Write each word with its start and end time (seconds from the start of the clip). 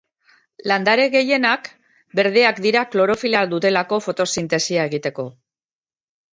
Landare 0.69 1.03
gehienak 1.15 1.69
berdeak 2.21 2.63
dira 2.67 2.83
klorofila 2.95 3.45
dutelako 3.53 4.03
fotosintesia 4.09 4.91
egiteko. 4.93 5.31